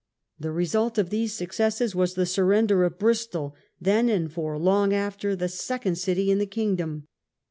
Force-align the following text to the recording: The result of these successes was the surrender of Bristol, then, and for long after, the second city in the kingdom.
The 0.39 0.49
result 0.51 0.97
of 0.97 1.11
these 1.11 1.35
successes 1.35 1.93
was 1.93 2.15
the 2.15 2.25
surrender 2.25 2.83
of 2.85 2.97
Bristol, 2.97 3.53
then, 3.79 4.09
and 4.09 4.33
for 4.33 4.57
long 4.57 4.95
after, 4.95 5.35
the 5.35 5.47
second 5.47 5.99
city 5.99 6.31
in 6.31 6.39
the 6.39 6.47
kingdom. 6.47 7.07